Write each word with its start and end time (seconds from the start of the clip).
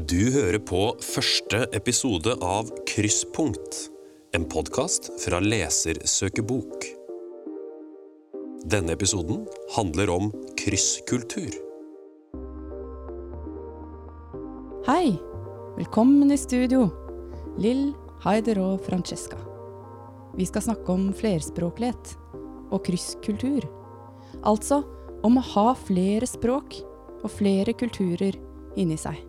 Du 0.00 0.30
hører 0.32 0.56
på 0.56 0.94
første 1.04 1.66
episode 1.76 2.32
av 2.40 2.70
Krysspunkt, 2.88 3.90
en 4.32 4.46
podkast 4.48 5.10
fra 5.20 5.36
Lesersøkebok. 5.44 6.86
Denne 8.72 8.94
episoden 8.96 9.42
handler 9.74 10.08
om 10.14 10.30
krysskultur. 10.56 11.52
Hei! 14.86 15.12
Velkommen 15.76 16.32
i 16.32 16.38
studio, 16.40 16.86
Lill, 17.60 17.90
Haider 18.24 18.62
og 18.64 18.86
Francesca. 18.86 19.36
Vi 20.38 20.46
skal 20.48 20.64
snakke 20.70 20.88
om 20.94 21.10
flerspråklighet 21.12 22.14
og 22.72 22.80
krysskultur. 22.88 23.68
Altså 24.40 24.80
om 25.20 25.36
å 25.36 25.44
ha 25.52 25.66
flere 25.84 26.30
språk 26.32 26.80
og 27.20 27.28
flere 27.36 27.76
kulturer 27.76 28.40
inni 28.80 28.96
seg. 28.96 29.20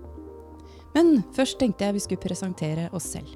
Men 0.94 1.24
først 1.34 1.58
tenkte 1.62 1.88
jeg 1.88 1.98
vi 1.98 2.04
skulle 2.04 2.22
presentere 2.22 2.90
oss 2.94 3.10
selv. 3.16 3.30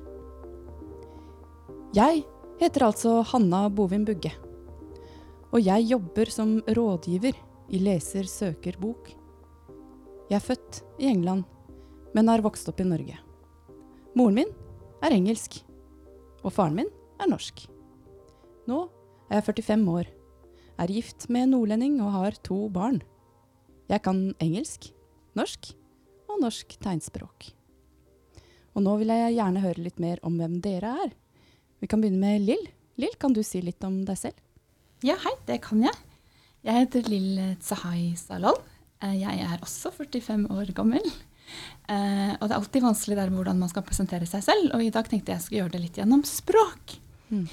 Jeg 1.95 2.23
heter 2.59 2.85
altså 2.85 3.21
Hanna 3.31 3.65
Bovin 3.73 4.05
Bugge. 4.05 4.34
Og 5.53 5.63
jeg 5.63 5.88
jobber 5.89 6.29
som 6.34 6.57
rådgiver 6.67 7.38
i 7.73 7.79
Leser 7.81 8.27
søker 8.29 8.77
bok. 8.81 9.09
Jeg 10.27 10.38
er 10.38 10.43
født 10.43 10.81
i 10.99 11.07
England, 11.09 11.45
men 12.13 12.29
har 12.29 12.43
vokst 12.45 12.67
opp 12.70 12.81
i 12.84 12.88
Norge. 12.88 13.15
Moren 14.17 14.37
min 14.41 14.53
er 15.05 15.15
engelsk, 15.15 15.62
og 16.43 16.53
faren 16.53 16.76
min 16.77 16.91
er 17.21 17.31
norsk. 17.31 17.63
Nå 18.67 18.84
er 19.31 19.39
jeg 19.39 19.48
45 19.49 19.89
år, 19.93 20.12
er 20.77 20.93
gift 20.93 21.29
med 21.31 21.48
en 21.48 21.55
nordlending 21.55 21.99
og 22.03 22.13
har 22.13 22.37
to 22.45 22.67
barn. 22.70 23.01
Jeg 23.87 24.03
kan 24.03 24.34
engelsk, 24.43 24.91
norsk 25.37 25.71
og 26.27 26.41
norsk 26.44 26.76
tegnspråk. 26.84 27.52
Og 28.77 28.84
nå 28.85 28.94
vil 29.02 29.09
jeg 29.13 29.38
gjerne 29.38 29.63
høre 29.63 29.84
litt 29.84 29.99
mer 30.01 30.20
om 30.27 30.35
hvem 30.38 30.60
dere 30.62 30.91
er. 31.05 31.13
Vi 31.82 31.90
kan 31.90 32.01
begynne 32.01 32.21
med 32.21 32.43
Lill. 32.46 32.68
Lill, 33.01 33.15
kan 33.21 33.34
du 33.34 33.41
si 33.46 33.62
litt 33.62 33.84
om 33.85 34.04
deg 34.05 34.18
selv? 34.20 34.38
Ja, 35.05 35.16
hei, 35.21 35.34
det 35.49 35.60
kan 35.66 35.82
jeg. 35.85 35.93
Jeg 36.66 36.84
heter 36.85 37.10
Lill 37.10 37.40
Tsahai 37.62 38.12
Salol. 38.18 38.57
Eh, 39.01 39.16
Jeg 39.21 39.41
er 39.46 39.62
også 39.62 39.91
45 39.93 40.48
år 40.54 40.71
gammel. 40.77 41.05
Eh, 41.88 42.34
og 42.35 42.44
det 42.44 42.51
er 42.51 42.57
alltid 42.57 42.84
vanskelig 42.84 43.18
der 43.20 43.29
hvordan 43.32 43.60
man 43.62 43.70
skal 43.71 43.85
presentere 43.88 44.26
seg 44.27 44.44
selv, 44.44 44.71
og 44.76 44.84
i 44.84 44.90
dag 44.94 45.07
tenkte 45.07 45.32
jeg 45.32 45.41
skulle 45.46 45.62
gjøre 45.63 45.76
det 45.77 45.84
litt 45.85 45.99
gjennom 46.01 46.26
språk. 46.27 46.98
Mm. 47.29 47.46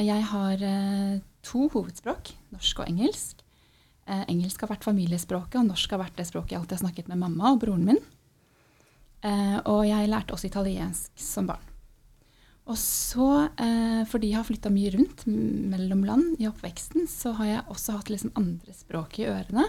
Jeg 0.00 0.22
har 0.32 0.62
to 1.44 1.66
hovedspråk, 1.72 2.30
norsk 2.52 2.78
og 2.82 2.88
engelsk. 2.88 3.42
Engelsk 4.08 4.62
har 4.64 4.72
vært 4.72 4.86
familiespråket, 4.86 5.58
og 5.60 5.68
norsk 5.70 5.92
har 5.92 6.02
vært 6.02 6.16
det 6.16 6.26
språket 6.28 6.54
jeg 6.54 6.60
alltid 6.62 6.78
har 6.78 6.82
snakket 6.86 7.10
med 7.12 7.20
mamma 7.20 7.52
og 7.54 7.60
broren 7.62 7.84
min. 7.84 8.00
Eh, 9.20 9.58
og 9.68 9.82
jeg 9.88 10.08
lærte 10.08 10.34
også 10.34 10.48
italiensk 10.48 11.12
som 11.20 11.48
barn. 11.50 11.66
Og 12.70 12.78
så, 12.78 13.48
eh, 13.58 14.04
fordi 14.06 14.30
jeg 14.30 14.38
har 14.38 14.46
flytta 14.46 14.70
mye 14.70 14.92
rundt 14.94 15.26
mellom 15.26 16.04
land 16.06 16.40
i 16.40 16.46
oppveksten, 16.46 17.08
så 17.08 17.32
har 17.32 17.46
jeg 17.46 17.66
også 17.68 17.96
hatt 17.96 18.10
liksom 18.10 18.32
andre 18.36 18.72
språk 18.72 19.18
i 19.18 19.26
ørene. 19.26 19.66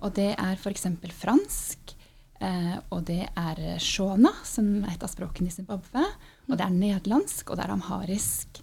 Og 0.00 0.14
det 0.14 0.34
er 0.38 0.54
f.eks. 0.56 0.86
fransk, 1.10 1.94
eh, 2.40 2.76
og 2.90 3.04
det 3.04 3.28
er 3.36 3.78
shona, 3.78 4.30
som 4.44 4.84
er 4.84 4.94
et 4.94 5.02
av 5.02 5.10
språkene 5.10 5.48
i 5.48 5.56
Zimbabwe. 5.56 6.04
Og 6.48 6.56
det 6.56 6.64
er 6.66 6.78
nederlandsk, 6.78 7.50
og 7.50 7.58
det 7.58 7.64
er 7.64 7.74
amharisk. 7.74 8.62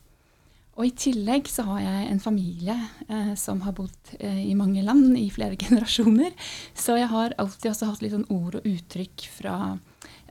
Og 0.80 0.88
i 0.88 0.94
tillegg 0.96 1.50
så 1.52 1.66
har 1.68 1.82
jeg 1.84 2.10
en 2.10 2.22
familie 2.24 2.76
eh, 3.10 3.34
som 3.36 3.60
har 3.66 3.76
bodd 3.76 4.14
eh, 4.20 4.46
i 4.48 4.56
mange 4.56 4.84
land 4.86 5.18
i 5.20 5.28
flere 5.34 5.60
generasjoner. 5.64 6.32
Så 6.74 6.96
jeg 6.98 7.12
har 7.12 7.36
alltid 7.38 7.74
også 7.74 7.92
hatt 7.92 8.04
litt 8.06 8.16
sånn 8.16 8.30
ord 8.32 8.62
og 8.62 8.68
uttrykk 8.70 9.28
fra 9.36 9.56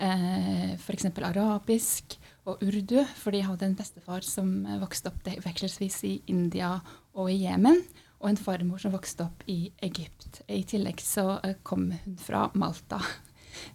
eh, 0.00 0.74
f.eks. 0.76 1.08
arabisk 1.20 2.16
og 2.48 2.62
urdu, 2.64 3.00
fordi 3.20 3.42
jeg 3.42 3.48
hadde 3.50 3.68
en 3.68 3.78
bestefar 3.78 4.26
som 4.26 4.52
eh, 4.66 4.78
vokste 4.80 5.12
opp 5.12 5.28
vekselsvis 5.44 5.98
i 6.08 6.14
India 6.32 6.72
og 7.14 7.30
i 7.30 7.42
Jemen, 7.44 7.82
og 8.20 8.30
en 8.30 8.40
farmor 8.40 8.80
som 8.82 8.94
vokste 8.94 9.26
opp 9.26 9.44
i 9.50 9.70
Egypt. 9.84 10.42
I 10.48 10.62
tillegg 10.68 11.02
så 11.04 11.38
eh, 11.44 11.58
kom 11.62 11.90
hun 11.92 12.16
fra 12.20 12.48
Malta. 12.54 13.02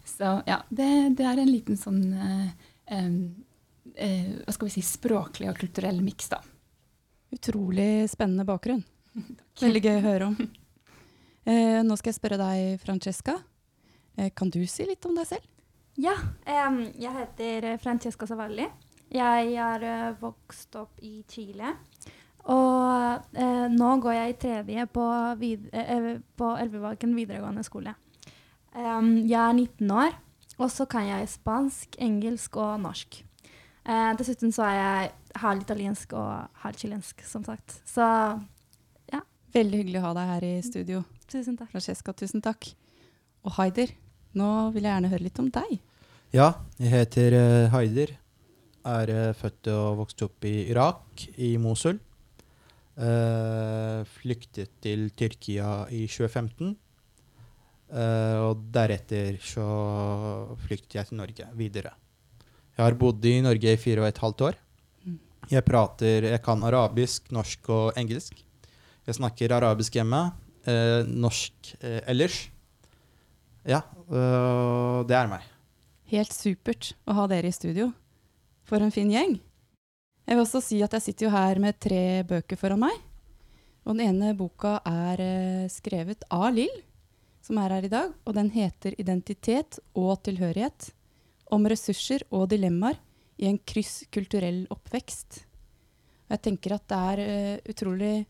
Så 0.07 0.37
ja, 0.47 0.61
det, 0.71 0.87
det 1.19 1.25
er 1.27 1.39
en 1.41 1.49
liten 1.51 1.75
sånn 1.75 2.13
eh, 2.15 2.45
eh, 2.95 4.29
hva 4.39 4.53
skal 4.55 4.69
vi 4.69 4.75
si, 4.77 4.83
språklig 4.87 5.49
og 5.51 5.57
kulturell 5.59 5.99
miks, 6.01 6.29
da. 6.31 6.39
Utrolig 7.35 8.07
spennende 8.09 8.45
bakgrunn. 8.47 8.85
Veldig 9.61 9.81
gøy 9.83 9.97
å 9.97 10.05
høre 10.05 10.29
om. 10.31 10.37
Eh, 11.45 11.81
nå 11.83 11.97
skal 11.99 12.13
jeg 12.13 12.17
spørre 12.21 12.39
deg, 12.39 12.79
Francesca. 12.81 13.35
Eh, 14.15 14.31
kan 14.31 14.49
du 14.49 14.61
si 14.69 14.87
litt 14.87 15.05
om 15.05 15.19
deg 15.19 15.27
selv? 15.29 15.54
Ja, 15.95 16.15
jeg 16.43 17.11
heter 17.15 17.69
eh, 17.71 17.77
Francesca 17.79 18.27
Savalli. 18.27 18.65
Jeg 19.15 19.53
er 19.55 19.83
eh, 19.87 20.17
vokst 20.19 20.75
opp 20.75 20.99
i 21.05 21.21
Chile. 21.31 21.71
Og 22.51 23.37
eh, 23.39 23.67
nå 23.71 23.91
går 24.03 24.17
jeg 24.17 24.33
i 24.33 24.39
tredje 24.41 24.87
på, 24.91 25.05
vid 25.39 25.69
på 26.35 26.49
Elvebakken 26.59 27.15
videregående 27.15 27.63
skole. 27.65 27.95
Jeg 28.75 29.39
er 29.39 29.53
19 29.55 29.91
år, 29.95 30.17
og 30.59 30.67
så 30.67 30.83
kan 30.91 31.07
jeg 31.07 31.29
spansk, 31.31 31.95
engelsk 32.03 32.57
og 32.59 32.81
norsk. 32.83 33.21
Dessuten 34.19 34.51
så 34.51 34.65
er 34.67 34.75
jeg 34.75 35.11
halvt 35.39 35.63
italiensk 35.63 36.15
og 36.17 36.59
halvt 36.65 36.83
chilensk, 36.83 37.23
som 37.23 37.45
sagt. 37.47 37.77
Så 37.87 38.03
Veldig 39.55 39.77
hyggelig 39.79 40.01
å 40.01 40.07
ha 40.09 40.15
deg 40.17 40.31
her 40.33 40.43
i 40.43 40.55
studio. 40.65 41.05
tusen 41.31 41.55
takk. 41.55 41.69
Francesca, 41.71 42.11
tusen 42.11 42.41
takk. 42.43 42.73
Og 43.47 43.55
Haider, 43.55 43.93
nå 44.39 44.51
vil 44.75 44.85
jeg 44.85 44.91
gjerne 44.91 45.11
høre 45.11 45.25
litt 45.25 45.41
om 45.41 45.51
deg. 45.53 45.77
Ja, 46.35 46.49
jeg 46.81 46.91
heter 46.91 47.35
eh, 47.37 47.69
Haider. 47.71 48.11
Er 48.85 49.11
eh, 49.13 49.35
født 49.37 49.69
og 49.71 50.01
vokst 50.01 50.23
opp 50.25 50.45
i 50.47 50.65
Irak, 50.67 51.23
i 51.39 51.55
Mosul. 51.61 52.01
Uh, 52.95 54.07
flyktet 54.07 54.77
til 54.79 55.09
Tyrkia 55.19 55.83
i 55.91 56.05
2015. 56.07 56.69
Uh, 57.91 58.37
og 58.47 58.61
deretter 58.71 59.35
så 59.43 59.65
flyktet 60.63 60.95
jeg 60.95 61.09
til 61.09 61.19
Norge 61.19 61.49
videre. 61.59 61.91
Jeg 62.71 62.83
har 62.85 62.95
bodd 62.99 63.27
i 63.27 63.41
Norge 63.43 63.75
i 63.75 63.81
fire 63.81 64.05
og 64.05 64.07
et 64.07 64.21
halvt 64.23 64.45
år. 64.47 64.57
Mm. 65.03 65.19
Jeg 65.51 65.67
prater 65.67 66.29
Jeg 66.31 66.41
kan 66.47 66.63
arabisk, 66.63 67.27
norsk 67.35 67.67
og 67.67 67.99
engelsk. 67.99 68.39
Jeg 69.05 69.19
snakker 69.19 69.57
arabisk 69.59 69.99
hjemme. 69.99 70.31
uh, 70.65 71.03
norsk 71.03 71.75
ellers. 71.83 72.45
Ja, 73.65 73.81
øh, 74.13 75.01
det 75.09 75.17
er 75.17 75.29
meg. 75.29 75.45
Helt 76.11 76.33
supert 76.33 76.93
å 77.09 77.15
ha 77.17 77.25
dere 77.29 77.49
i 77.49 77.55
studio. 77.55 77.89
For 78.65 78.81
en 78.81 78.93
fin 78.93 79.09
gjeng. 79.09 79.39
Jeg 80.25 80.37
vil 80.37 80.41
også 80.41 80.61
si 80.61 80.79
at 80.85 80.93
jeg 80.97 81.05
sitter 81.05 81.27
jo 81.27 81.33
her 81.33 81.61
med 81.61 81.77
tre 81.81 82.23
bøker 82.25 82.57
foran 82.57 82.81
meg. 82.85 82.97
Og 83.85 83.93
den 83.93 84.07
ene 84.07 84.33
boka 84.37 84.79
er 84.89 85.21
eh, 85.21 85.65
skrevet 85.69 86.25
av 86.33 86.47
Lill, 86.53 86.73
som 87.45 87.59
er 87.61 87.75
her 87.75 87.85
i 87.85 87.91
dag. 87.91 88.13
Og 88.25 88.37
den 88.37 88.49
heter 88.53 88.97
'Identitet 88.97 89.79
og 89.93 90.21
tilhørighet'. 90.25 90.91
Om 91.53 91.65
ressurser 91.69 92.25
og 92.33 92.49
dilemmaer 92.49 92.97
i 93.37 93.45
en 93.45 93.59
krysskulturell 93.59 94.65
oppvekst. 94.73 95.45
Og 96.25 96.33
jeg 96.33 96.41
tenker 96.41 96.73
at 96.73 96.87
det 96.89 96.97
er 96.97 97.19
eh, 97.21 97.59
utrolig 97.69 98.25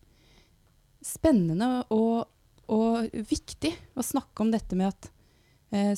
spennende 1.00 1.85
og, 1.96 2.28
og 2.67 3.07
viktig 3.13 3.72
å 3.96 4.03
snakke 4.03 4.44
om 4.44 4.52
dette 4.52 4.75
med 4.75 4.91
at 4.91 5.12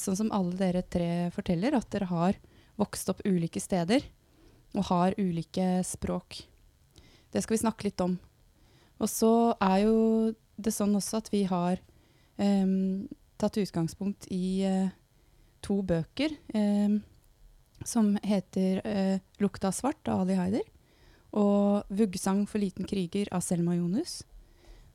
sånn 0.02 0.18
som 0.18 0.32
alle 0.36 0.56
dere 0.58 0.84
tre 0.84 1.10
forteller, 1.36 1.76
at 1.78 1.90
dere 1.94 2.08
har 2.10 2.38
vokst 2.78 3.10
opp 3.12 3.24
ulike 3.26 3.62
steder 3.62 4.06
og 4.78 4.88
har 4.90 5.16
ulike 5.18 5.82
språk. 5.88 6.42
Det 7.32 7.44
skal 7.44 7.56
vi 7.56 7.64
snakke 7.64 7.88
litt 7.90 8.02
om. 8.04 8.18
Og 8.98 9.10
så 9.12 9.32
er 9.62 9.84
jo 9.86 9.98
det 10.58 10.74
sånn 10.74 10.96
også 10.98 11.22
at 11.22 11.30
vi 11.34 11.44
har 11.50 11.82
em, 12.42 13.06
tatt 13.38 13.60
utgangspunkt 13.62 14.30
i 14.34 14.64
eh, 14.66 14.90
to 15.66 15.82
bøker 15.86 16.34
em, 16.58 17.02
som 17.86 18.16
heter 18.26 18.82
eh, 18.82 19.20
'Lukta 19.38 19.70
svart' 19.72 20.10
av 20.10 20.26
Ali 20.26 20.38
Haider 20.38 20.66
og 21.38 21.86
'Vuggesang 21.94 22.48
for 22.50 22.58
liten 22.60 22.88
kriger' 22.90 23.30
av 23.32 23.46
Selma 23.46 23.76
Jonus, 23.78 24.24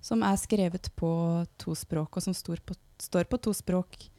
som 0.03 0.23
er 0.27 0.35
skrevet 0.41 0.91
på 0.99 1.47
to 1.59 1.77
språk, 1.79 2.17
og 2.17 2.23
som 2.23 2.35
på, 2.35 2.75
står 2.99 3.31
på 3.31 3.39
to 3.39 3.55
språk 3.55 4.11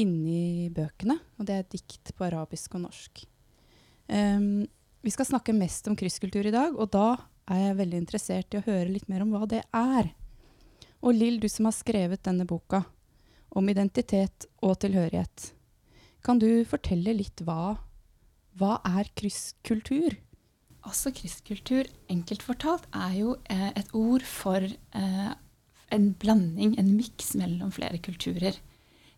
inni 0.00 0.70
bøkene, 0.74 1.16
og 1.38 1.48
det 1.48 1.58
er 1.58 1.70
dikt 1.70 2.14
på 2.16 2.26
arabisk 2.26 2.74
og 2.78 2.86
norsk. 2.86 3.24
Um, 4.08 4.66
vi 5.04 5.12
skal 5.12 5.28
snakke 5.28 5.54
mest 5.56 5.88
om 5.88 5.96
krysskultur 5.98 6.46
i 6.48 6.54
dag, 6.54 6.76
og 6.76 6.90
da 6.94 7.14
er 7.52 7.60
jeg 7.68 7.78
veldig 7.80 8.00
interessert 8.00 8.54
i 8.54 8.60
å 8.60 8.66
høre 8.66 8.92
litt 8.92 9.08
mer 9.12 9.24
om 9.24 9.34
hva 9.34 9.44
det 9.48 9.62
er. 9.76 10.10
Og 11.04 11.12
Lill, 11.16 11.36
du 11.40 11.48
som 11.52 11.68
har 11.68 11.76
skrevet 11.76 12.24
denne 12.24 12.46
boka 12.48 12.82
om 13.54 13.68
identitet 13.68 14.48
og 14.64 14.78
tilhørighet, 14.82 15.50
kan 16.24 16.40
du 16.40 16.64
fortelle 16.64 17.12
litt 17.12 17.42
hva, 17.44 17.76
hva 18.56 18.78
er 18.96 19.10
krysskultur? 19.18 20.16
Altså 20.84 21.12
krysskultur, 21.16 21.88
enkelt 22.12 22.44
fortalt, 22.44 22.88
er 22.96 23.18
jo 23.18 23.34
eh, 23.52 23.70
et 23.76 23.92
ord 23.96 24.24
for 24.24 24.64
eh, 24.64 25.32
en 25.92 26.06
blanding, 26.20 26.78
en 26.80 26.94
miks 26.96 27.34
mellom 27.40 27.72
flere 27.76 28.00
kulturer. 28.04 28.56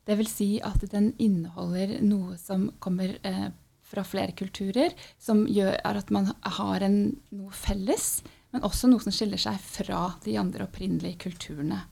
Det 0.07 0.17
vil 0.21 0.29
si 0.31 0.51
at 0.63 0.85
den 0.93 1.11
inneholder 1.19 1.97
noe 2.07 2.37
som 2.39 2.69
kommer 2.83 3.17
eh, 3.27 3.49
fra 3.87 4.05
flere 4.07 4.35
kulturer, 4.39 4.95
som 5.19 5.45
gjør 5.51 5.79
at 5.87 6.11
man 6.15 6.31
har 6.59 6.85
en, 6.87 7.17
noe 7.35 7.55
felles, 7.55 8.23
men 8.55 8.65
også 8.67 8.91
noe 8.91 9.03
som 9.03 9.15
skiller 9.15 9.41
seg 9.41 9.59
fra 9.63 10.09
de 10.25 10.37
andre 10.41 10.67
opprinnelige 10.67 11.19
kulturene. 11.27 11.83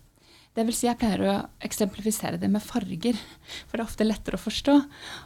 Det 0.55 0.63
vil 0.69 0.77
si, 0.77 0.87
Jeg 0.87 1.01
pleier 1.01 1.23
å 1.27 1.35
eksemplifisere 1.67 2.39
det 2.39 2.49
med 2.51 2.63
farger, 2.63 3.19
for 3.67 3.75
det 3.75 3.83
er 3.83 3.89
ofte 3.89 4.07
lettere 4.07 4.39
å 4.39 4.45
forstå. 4.45 4.77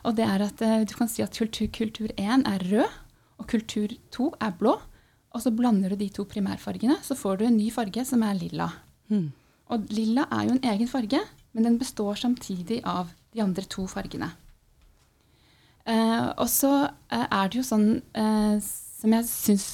Og 0.09 0.17
det 0.17 0.25
er 0.25 0.45
at 0.47 0.63
eh, 0.65 0.85
Du 0.89 0.95
kan 0.97 1.11
si 1.13 1.23
at 1.25 1.37
kultur, 1.37 1.69
kultur 1.69 2.09
1 2.17 2.47
er 2.49 2.65
rød, 2.71 3.01
og 3.39 3.51
kultur 3.53 3.93
2 4.17 4.31
er 4.41 4.55
blå. 4.57 4.79
Og 5.37 5.45
så 5.45 5.53
blander 5.53 5.93
du 5.93 6.01
de 6.01 6.09
to 6.09 6.25
primærfargene, 6.25 6.97
så 7.05 7.15
får 7.15 7.39
du 7.39 7.45
en 7.47 7.59
ny 7.61 7.69
farge 7.71 8.05
som 8.09 8.25
er 8.25 8.41
lilla. 8.41 8.71
Mm. 9.13 9.29
Og 9.69 9.93
lilla 9.93 10.25
er 10.33 10.49
jo 10.49 10.57
en 10.57 10.65
egen 10.73 10.89
farge, 10.89 11.21
men 11.59 11.67
den 11.67 11.79
består 11.81 12.15
samtidig 12.15 12.79
av 12.87 13.11
de 13.35 13.43
andre 13.43 13.67
to 13.67 13.89
fargene. 13.91 14.31
Eh, 15.89 16.29
og 16.39 16.47
så 16.53 16.71
eh, 16.87 17.25
er 17.27 17.49
det 17.51 17.59
jo 17.59 17.65
sånn 17.67 17.89
eh, 18.15 18.61
som 18.99 19.15
jeg 19.15 19.27
syns 19.27 19.67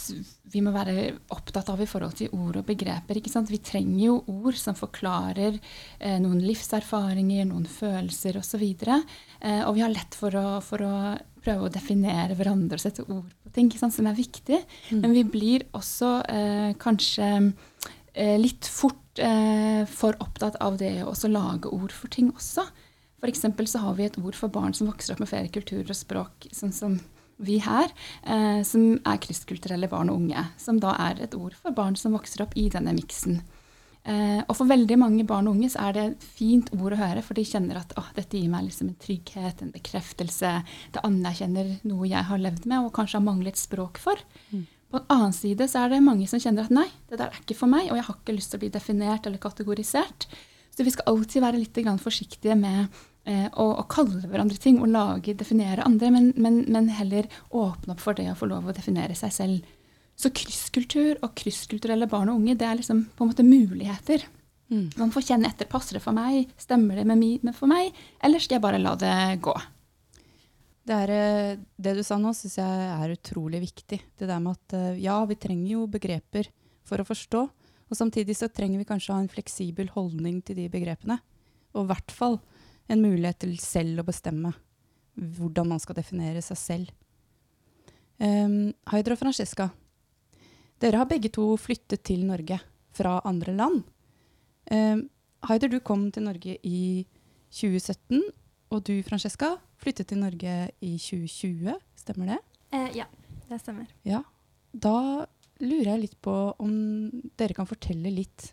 vi 0.53 0.61
må 0.63 0.71
være 0.75 1.15
opptatt 1.35 1.71
av 1.73 1.81
i 1.83 1.89
forhold 1.89 2.17
til 2.19 2.33
ord 2.37 2.59
og 2.61 2.67
begreper. 2.69 3.19
Vi 3.19 3.61
trenger 3.65 4.03
jo 4.05 4.17
ord 4.31 4.57
som 4.61 4.77
forklarer 4.79 5.57
eh, 5.57 6.19
noen 6.23 6.43
livserfaringer, 6.45 7.47
noen 7.49 7.65
følelser 7.69 8.39
osv. 8.39 8.63
Eh, 8.63 9.63
og 9.65 9.73
vi 9.79 9.85
har 9.85 9.93
lett 9.93 10.17
for 10.19 10.37
å, 10.39 10.49
for 10.65 10.85
å, 10.85 10.97
prøve 11.45 11.67
å 11.67 11.73
definere 11.73 12.37
hverandre 12.39 12.79
og 12.79 12.81
sette 12.81 13.05
ord 13.05 13.29
på 13.45 13.51
ting 13.53 13.69
som 13.77 14.07
er 14.09 14.17
viktig. 14.17 14.63
Mm. 14.93 15.01
Men 15.03 15.17
vi 15.17 15.25
blir 15.29 15.67
også 15.77 16.13
eh, 16.33 16.71
kanskje 16.81 17.31
eh, 18.15 18.39
litt 18.41 18.69
fort 18.69 19.04
eh, 19.19 19.85
for 19.91 20.17
opptatt 20.23 20.57
av 20.65 20.79
det 20.81 20.97
å 21.05 21.15
lage 21.29 21.73
ord 21.73 21.93
for 21.93 22.09
ting 22.09 22.33
også. 22.35 22.67
For 23.25 23.67
så 23.67 23.81
har 23.81 23.95
vi 23.97 24.05
et 24.05 24.19
ord 24.21 24.37
for 24.37 24.53
barn 24.53 24.75
som 24.77 24.91
vokser 24.91 25.15
opp 25.15 25.23
med 25.23 25.31
flere 25.31 25.49
kulturer 25.49 25.89
og 25.89 25.97
språk, 25.97 26.49
sånn 26.53 26.75
som 26.77 26.99
vi 27.37 27.59
her, 27.59 27.89
eh, 28.23 28.63
som 28.63 28.99
er 29.01 29.21
krysskulturelle 29.23 29.89
barn 29.89 30.11
og 30.11 30.21
unge. 30.21 30.45
Som 30.59 30.79
da 30.81 30.95
er 31.09 31.23
et 31.25 31.35
ord 31.35 31.55
for 31.57 31.73
barn 31.73 31.97
som 31.97 32.13
vokser 32.13 32.45
opp 32.45 32.57
i 32.57 32.69
denne 32.69 32.93
miksen. 32.95 33.41
Eh, 34.05 34.43
og 34.45 34.53
for 34.53 34.69
veldig 34.69 34.99
mange 35.01 35.25
barn 35.25 35.49
og 35.49 35.57
unge 35.57 35.71
så 35.73 35.87
er 35.87 35.97
det 35.97 36.03
et 36.05 36.25
fint 36.37 36.69
ord 36.77 36.93
å 36.93 37.01
høre, 37.01 37.23
for 37.25 37.39
de 37.39 37.47
kjenner 37.49 37.81
at 37.81 37.95
oh, 37.97 38.11
dette 38.17 38.37
gir 38.37 38.51
meg 38.53 38.67
liksom 38.67 38.91
en 38.91 39.01
trygghet, 39.01 39.63
en 39.65 39.73
bekreftelse. 39.73 40.51
Det 40.93 41.05
anerkjenner 41.09 41.79
noe 41.89 42.11
jeg 42.11 42.29
har 42.29 42.43
levd 42.43 42.69
med 42.69 42.85
og 42.85 42.93
kanskje 42.97 43.23
har 43.23 43.25
manglet 43.25 43.57
språk 43.57 44.01
for. 44.03 44.21
Mm. 44.53 44.67
På 44.95 45.01
en 45.01 45.09
annen 45.11 45.33
side 45.35 45.67
så 45.67 45.81
er 45.83 45.91
det 45.91 46.05
mange 46.07 46.29
som 46.31 46.39
kjenner 46.39 46.69
at 46.69 46.75
nei, 46.75 46.87
det 47.11 47.17
der 47.19 47.33
er 47.33 47.41
ikke 47.41 47.57
for 47.59 47.67
meg, 47.67 47.89
og 47.89 47.97
jeg 47.99 48.07
har 48.07 48.19
ikke 48.21 48.35
lyst 48.37 48.53
til 48.53 48.61
å 48.61 48.63
bli 48.63 48.69
definert 48.77 49.25
eller 49.27 49.43
kategorisert. 49.43 50.29
Så 50.71 50.87
vi 50.87 50.93
skal 50.95 51.09
alltid 51.11 51.43
være 51.43 51.59
litt 51.59 51.81
forsiktige 51.99 52.55
med 52.55 52.95
eh, 53.27 53.49
å, 53.51 53.67
å, 53.75 53.83
kalle 53.91 54.23
hverandre 54.23 54.55
ting 54.63 54.79
og 54.79 54.93
lage, 54.95 55.35
definere 55.35 55.83
andre, 55.83 56.13
men, 56.15 56.31
men, 56.37 56.63
men 56.71 56.93
heller 56.95 57.27
åpne 57.51 57.97
opp 57.97 58.07
for 58.07 58.15
det 58.15 58.29
å 58.31 58.39
få 58.39 58.47
lov 58.47 58.71
å 58.71 58.77
definere 58.77 59.19
seg 59.19 59.35
selv. 59.35 59.75
Så 60.15 60.31
krysskultur 60.31 61.19
og 61.27 61.35
krysskulturelle 61.43 62.07
barn 62.07 62.31
og 62.31 62.39
unge, 62.39 62.55
det 62.55 62.71
er 62.71 62.79
liksom 62.79 63.09
på 63.19 63.27
en 63.27 63.35
måte 63.35 63.43
muligheter. 63.43 64.23
Mm. 64.71 64.93
Man 64.95 65.11
får 65.11 65.27
kjenne 65.33 65.51
etter. 65.51 65.67
Passer 65.75 65.99
det 65.99 66.07
for 66.07 66.15
meg? 66.15 66.55
Stemmer 66.55 67.03
det 67.03 67.11
med, 67.11 67.27
med 67.43 67.59
for 67.59 67.67
meg? 67.67 67.91
Eller 68.23 68.39
skal 68.39 68.61
jeg 68.61 68.69
bare 68.71 68.79
la 68.79 68.95
det 68.95 69.17
gå? 69.43 69.59
Det, 70.85 70.97
er, 71.07 71.11
eh, 71.11 71.61
det 71.81 71.95
du 71.97 72.03
sa 72.05 72.19
nå, 72.21 72.35
syns 72.37 72.59
jeg 72.61 72.89
er 72.93 73.15
utrolig 73.15 73.63
viktig. 73.63 74.01
Det 74.19 74.29
der 74.29 74.43
med 74.43 74.59
at 74.59 74.77
eh, 74.77 75.01
ja, 75.05 75.17
vi 75.25 75.39
trenger 75.41 75.71
jo 75.79 75.87
begreper 75.89 76.51
for 76.85 77.01
å 77.01 77.07
forstå. 77.09 77.45
Og 77.89 77.97
samtidig 77.97 78.37
så 78.37 78.51
trenger 78.53 78.81
vi 78.81 78.89
kanskje 78.89 79.15
ha 79.15 79.23
en 79.23 79.31
fleksibel 79.33 79.89
holdning 79.95 80.43
til 80.45 80.59
de 80.61 80.69
begrepene. 80.73 81.17
Og 81.73 81.87
i 81.87 81.91
hvert 81.93 82.13
fall 82.13 82.39
en 82.93 83.01
mulighet 83.01 83.41
til 83.45 83.57
selv 83.63 84.03
å 84.03 84.09
bestemme 84.09 84.53
hvordan 85.15 85.71
man 85.71 85.81
skal 85.81 85.97
definere 85.97 86.43
seg 86.45 86.59
selv. 86.59 86.93
Um, 88.19 88.75
Haider 88.91 89.15
og 89.15 89.21
Francesca, 89.21 89.69
dere 90.83 91.01
har 91.01 91.09
begge 91.11 91.31
to 91.35 91.49
flyttet 91.59 92.05
til 92.07 92.25
Norge 92.27 92.61
fra 92.95 93.17
andre 93.27 93.55
land. 93.57 93.83
Um, 94.71 95.07
Haider, 95.49 95.71
du 95.71 95.81
kom 95.85 96.09
til 96.15 96.27
Norge 96.27 96.57
i 96.67 97.05
2017, 97.55 98.23
og 98.75 98.85
du, 98.87 98.97
Francesca, 99.07 99.55
flyttet 99.85 100.11
til 100.11 100.21
Norge 100.23 100.57
i 100.85 100.95
2020. 100.97 101.77
Stemmer 102.01 102.35
det? 102.35 102.41
Eh, 102.75 102.91
ja, 102.99 103.07
det 103.51 103.61
stemmer. 103.63 103.89
Ja. 104.09 104.23
Da 104.73 105.27
lurer 105.63 105.93
jeg 105.93 106.03
litt 106.07 106.21
på 106.25 106.35
om 106.63 106.75
dere 107.39 107.57
kan 107.57 107.69
fortelle 107.69 108.13
litt. 108.13 108.51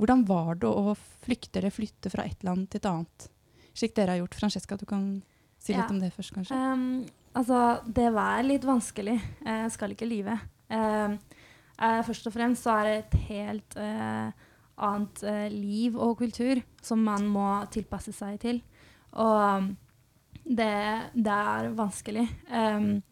Hvordan 0.00 0.24
var 0.28 0.58
det 0.60 0.68
å 0.68 0.94
flykte 1.24 1.60
eller 1.60 1.74
flytte 1.74 2.10
fra 2.12 2.26
et 2.26 2.42
land 2.46 2.66
til 2.70 2.82
et 2.82 2.90
annet? 2.90 3.28
Slik 3.74 3.94
dere 3.96 4.14
har 4.14 4.22
gjort. 4.22 4.38
Francesca, 4.38 4.78
du 4.78 4.86
kan 4.86 5.22
si 5.58 5.72
litt 5.72 5.84
Ja. 5.84 5.90
om 5.90 6.00
det 6.00 6.12
først, 6.12 6.34
kanskje? 6.34 6.54
Um, 6.54 7.06
altså, 7.34 7.80
det 7.86 8.12
var 8.12 8.42
litt 8.42 8.66
vanskelig. 8.66 9.20
Jeg 9.44 9.70
skal 9.70 9.94
ikke 9.94 10.10
lyve. 10.10 10.38
Uh, 10.70 11.16
uh, 11.78 12.02
først 12.02 12.26
og 12.26 12.34
fremst 12.34 12.66
så 12.66 12.74
er 12.80 12.84
det 12.84 12.98
et 12.98 13.16
helt 13.30 13.78
uh, 13.78 14.30
annet 14.76 15.22
eh, 15.22 15.48
liv 15.52 15.94
og 15.94 16.18
kultur 16.18 16.58
som 16.82 17.02
man 17.04 17.26
må 17.30 17.46
tilpasse 17.70 18.12
seg 18.14 18.40
til. 18.42 18.60
Og 19.14 19.62
um, 19.62 19.68
det, 20.44 21.10
det 21.14 21.34
er 21.34 21.68
vanskelig. 21.76 22.28
Um, 22.52 23.02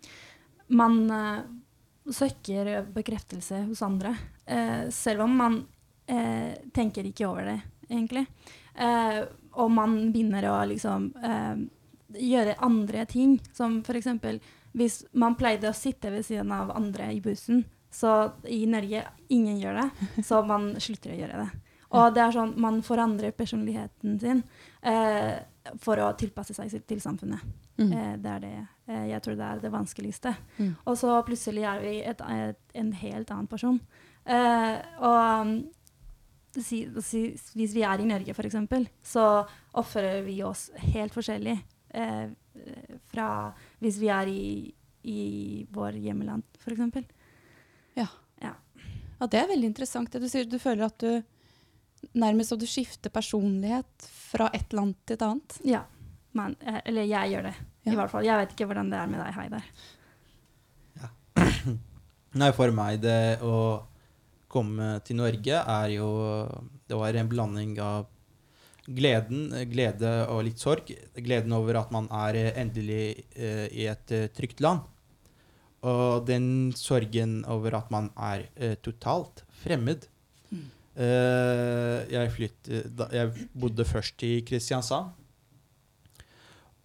man 0.73 1.11
uh, 1.11 1.40
søker 2.12 2.82
bekreftelse 2.93 3.64
hos 3.69 3.82
andre, 3.82 4.14
uh, 4.50 4.88
selv 4.93 5.25
om 5.26 5.37
man 5.37 5.61
uh, 6.12 6.52
tenker 6.75 7.08
ikke 7.08 7.29
over 7.29 7.49
det, 7.52 7.61
egentlig. 7.90 8.26
Og 9.52 9.69
man 9.69 9.99
begynner 10.14 10.46
å 10.49 10.55
liksom 10.64 11.11
gjøre 12.17 12.55
andre 12.64 13.02
ting, 13.05 13.35
som 13.52 13.82
f.eks. 13.85 14.06
hvis 14.73 14.94
man 15.12 15.37
pleide 15.37 15.69
å 15.69 15.76
sitte 15.76 16.08
ved 16.14 16.25
siden 16.25 16.55
av 16.56 16.73
andre 16.73 17.11
i 17.12 17.20
bussen, 17.20 17.61
så 17.93 18.32
i 18.49 18.62
Norge 18.64 19.05
ingen 19.28 19.58
gjør 19.61 19.82
det, 19.82 20.25
så 20.25 20.40
man 20.49 20.70
slutter 20.81 21.12
å 21.12 21.19
gjøre 21.20 21.43
det. 21.43 21.50
Og 22.00 22.14
det 22.17 22.23
er 22.25 22.32
sånn, 22.32 22.55
man 22.56 22.81
forandrer 22.81 23.35
personligheten 23.37 24.17
sin 24.23 24.40
eh, 24.81 25.37
for 25.82 26.00
å 26.03 26.11
tilpasse 26.19 26.55
seg 26.56 26.73
til 26.88 27.00
samfunnet. 27.03 27.43
Mm. 27.79 27.93
Eh, 27.93 28.14
det 28.23 28.32
er 28.32 28.43
det 28.43 28.55
eh, 28.59 29.05
jeg 29.12 29.23
tror 29.25 29.38
det 29.38 29.49
er 29.49 29.62
det 29.62 29.73
vanskeligste. 29.73 30.35
Mm. 30.59 30.73
Og 30.85 30.99
så 30.99 31.14
plutselig 31.26 31.67
er 31.69 31.85
vi 31.85 31.94
et, 32.00 32.25
et, 32.35 32.61
en 32.82 32.93
helt 33.03 33.32
annen 33.35 33.50
person. 33.50 33.79
Eh, 34.25 34.76
og 35.03 35.47
um, 35.47 35.55
si, 36.59 36.85
si, 37.05 37.25
hvis 37.59 37.75
vi 37.76 37.87
er 37.87 38.03
i 38.03 38.11
Norge, 38.11 38.35
f.eks., 38.35 38.59
så 39.14 39.26
oppfører 39.79 40.23
vi 40.26 40.41
oss 40.47 40.69
helt 40.93 41.14
forskjellig 41.14 41.56
eh, 41.94 42.29
fra 43.11 43.29
hvis 43.82 43.99
vi 44.03 44.11
er 44.12 44.31
i, 44.31 44.47
i 45.09 45.21
vår 45.73 45.99
hjemmeland, 46.02 46.47
f.eks. 46.61 47.11
Ja, 49.23 49.28
det 49.31 49.38
er 49.38 49.50
veldig 49.52 49.69
interessant 49.71 50.11
det 50.11 50.19
du 50.19 50.26
sier. 50.26 50.49
Du 50.50 50.59
føler 50.59 50.88
at 50.88 50.99
du 50.99 51.23
nærmest 52.14 52.52
så 52.52 52.59
du 52.61 52.66
skifter 52.68 53.11
personlighet 53.14 54.06
fra 54.30 54.50
et 54.54 54.73
land 54.76 54.94
til 55.06 55.14
et 55.18 55.25
annet. 55.26 55.59
Ja. 55.64 55.82
Man, 56.32 56.56
eh, 56.64 56.80
eller 56.88 57.04
jeg 57.09 57.35
gjør 57.35 57.42
det, 57.50 57.54
Ja. 57.85 57.92
i 57.92 57.97
hvert 57.99 58.11
fall. 58.11 58.25
Jeg 58.25 58.38
vet 58.40 58.54
ikke 58.54 58.66
hvordan 58.71 58.90
det 58.90 58.99
er 58.99 59.06
med 59.11 59.21
deg, 59.21 59.35
Heidar. 59.37 59.64
Nei, 62.40 62.50
for 62.56 62.73
meg 62.73 63.00
det 63.02 63.40
å 63.44 63.56
komme 64.52 64.99
til 65.04 65.16
Norge 65.21 65.61
er 65.61 65.88
jo 65.94 66.09
Det 66.88 66.97
var 66.99 67.16
en 67.16 67.28
blanding 67.28 67.76
av 67.80 68.06
gleden, 68.85 69.47
glede 69.71 70.11
og 70.28 70.42
litt 70.44 70.59
sorg. 70.61 70.90
Gleden 71.14 71.52
over 71.54 71.78
at 71.78 71.92
man 71.94 72.09
er 72.11 72.35
eh, 72.40 72.49
endelig 72.61 73.25
eh, 73.37 73.68
i 73.71 73.87
et 73.88 74.12
eh, 74.12 74.26
trygt 74.35 74.61
land. 74.61 74.82
Og 75.87 76.26
den 76.26 76.73
sorgen 76.76 77.44
over 77.50 77.78
at 77.78 77.90
man 77.94 78.11
er 78.18 78.49
eh, 78.56 78.75
totalt 78.82 79.44
fremmed. 79.62 80.09
Eh, 80.92 81.99
jeg, 82.12 82.32
flyttet, 82.34 83.02
jeg 83.16 83.49
bodde 83.56 83.87
først 83.88 84.22
i 84.28 84.34
Kristiansand. 84.44 85.12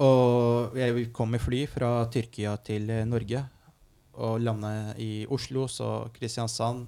Og 0.03 0.77
jeg 0.77 1.09
kom 1.15 1.33
med 1.33 1.41
fly 1.41 1.65
fra 1.67 2.05
Tyrkia 2.13 2.55
til 2.63 2.91
Norge. 3.09 3.43
Og 4.17 4.39
landet 4.41 4.97
i 5.03 5.11
Oslo, 5.29 5.67
så 5.67 6.07
Kristiansand. 6.15 6.87